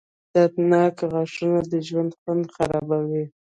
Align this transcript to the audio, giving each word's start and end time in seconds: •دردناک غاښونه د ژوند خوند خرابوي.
•دردناک 0.33 0.95
غاښونه 1.11 1.59
د 1.71 1.73
ژوند 1.87 2.11
خوند 2.19 2.45
خرابوي. 2.55 3.25